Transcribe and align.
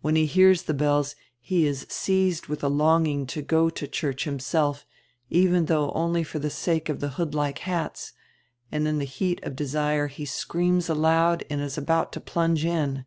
When 0.00 0.14
he 0.14 0.26
hears 0.26 0.62
the 0.62 0.76
hells 0.78 1.16
he 1.40 1.66
is 1.66 1.88
seized 1.90 2.46
with 2.46 2.62
a 2.62 2.68
longing 2.68 3.26
to 3.26 3.42
go 3.42 3.68
to 3.68 3.88
church 3.88 4.22
himself, 4.22 4.86
even 5.28 5.66
though 5.66 5.90
only 5.90 6.22
for 6.22 6.38
the 6.38 6.50
sake 6.50 6.88
of 6.88 7.00
the 7.00 7.08
hoodlike 7.18 7.58
hats, 7.58 8.12
and 8.70 8.86
in 8.86 8.98
the 8.98 9.04
heat 9.04 9.42
of 9.42 9.56
desire 9.56 10.06
he 10.06 10.24
screams 10.24 10.88
aloud 10.88 11.44
and 11.50 11.60
is 11.60 11.76
ahout 11.76 12.12
to 12.12 12.20
plunge 12.20 12.64
in. 12.64 13.06